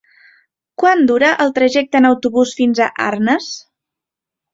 Quant 0.83 1.03
dura 1.11 1.27
el 1.45 1.53
trajecte 1.57 1.99
en 2.03 2.07
autobús 2.09 2.53
fins 2.61 2.81
a 2.87 2.89
Arnes? 3.09 3.51